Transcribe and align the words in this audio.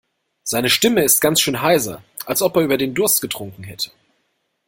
Seine 0.41 0.69
Stimme 0.71 1.03
ist 1.03 1.21
ganz 1.21 1.39
schön 1.41 1.61
heiser, 1.61 2.03
als 2.25 2.41
ob 2.41 2.55
er 2.55 2.63
über 2.63 2.77
den 2.79 2.95
Durst 2.95 3.21
getrunken 3.21 3.63
hätte. 3.63 3.91